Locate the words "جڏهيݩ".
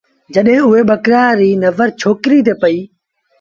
0.33-0.65